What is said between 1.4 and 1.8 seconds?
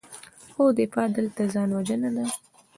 ځان